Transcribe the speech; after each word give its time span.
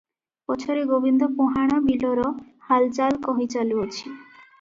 ପଛରେ 0.51 0.85
ଗୋବିନ୍ଦ 0.91 1.27
ପୁହାଣ 1.41 1.77
ବିଲର 1.89 2.23
ହାଲଚାଲ 2.71 3.21
କହି 3.27 3.47
ଚାଲୁଅଛି 3.57 4.15